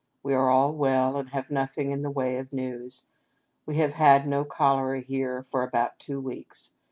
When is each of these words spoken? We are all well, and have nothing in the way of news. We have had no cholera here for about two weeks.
We 0.23 0.33
are 0.33 0.49
all 0.49 0.73
well, 0.73 1.15
and 1.15 1.29
have 1.29 1.51
nothing 1.51 1.91
in 1.91 2.01
the 2.01 2.09
way 2.09 2.39
of 2.39 2.51
news. 2.51 3.03
We 3.67 3.75
have 3.75 3.93
had 3.93 4.25
no 4.25 4.43
cholera 4.43 4.99
here 4.99 5.43
for 5.43 5.61
about 5.61 5.99
two 5.99 6.19
weeks. 6.19 6.71